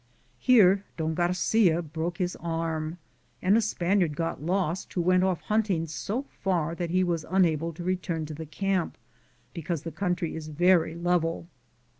[0.39, 2.97] Here Don Garcia broke his arm
[3.39, 7.71] and a Spaniard got lost who went off hunting so far that he was unable
[7.71, 8.97] to return to the camp,
[9.53, 11.45] because the country is very level.